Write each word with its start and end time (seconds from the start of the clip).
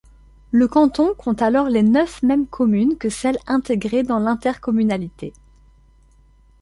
Le 0.49 0.67
canton 0.67 1.13
compte 1.13 1.43
alors 1.43 1.69
les 1.69 1.83
neuf 1.83 2.23
mêmes 2.23 2.47
communes 2.47 2.97
que 2.97 3.09
celles 3.09 3.37
intégrées 3.45 4.01
dans 4.01 4.17
l'intercommunalité. 4.17 5.31